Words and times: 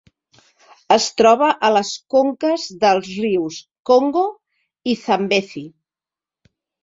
Es 0.93 1.03
troba 1.21 1.49
a 1.67 1.69
les 1.73 1.91
conques 2.13 2.63
dels 2.85 3.11
rius 3.25 3.59
Congo 3.91 4.23
i 4.93 4.99
Zambezi. 5.05 5.65